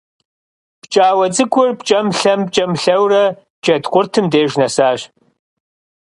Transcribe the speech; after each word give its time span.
ПкӀауэ 0.81 1.25
цӀыкӀур 1.35 1.69
пкӀэм-лъэм, 1.79 2.41
пкӀэм-лъэурэ 2.47 3.23
Джэд 3.63 3.83
къуртым 3.91 4.25
деж 4.31 4.51
нэсащ. 4.59 4.99